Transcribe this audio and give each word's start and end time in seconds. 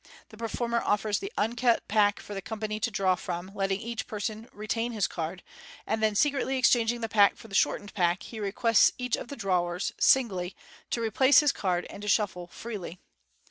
The 0.29 0.37
performer 0.37 0.81
offers 0.83 1.19
the 1.19 1.31
uncut 1.37 1.87
pack 1.87 2.19
for 2.19 2.33
the 2.33 2.41
company 2.41 2.79
to 2.79 2.89
draw 2.89 3.13
from, 3.13 3.51
letting 3.53 3.79
each 3.79 4.07
person 4.07 4.49
retain 4.51 4.93
his 4.93 5.05
card, 5.05 5.43
and 5.85 6.01
then 6.01 6.15
secretly 6.15 6.57
exchanging 6.57 7.01
the 7.01 7.07
pack 7.07 7.35
for 7.37 7.47
the 7.47 7.53
shortened 7.53 7.93
pack, 7.93 8.23
he 8.23 8.39
requests 8.39 8.93
each 8.97 9.15
of 9.15 9.27
the 9.27 9.35
drawers 9.35 9.91
(singly) 9.99 10.55
to 10.89 11.01
replace 11.01 11.41
his 11.41 11.51
card, 11.51 11.85
and 11.87 12.01
to 12.01 12.07
shuffle 12.07 12.47
freely. 12.47 12.99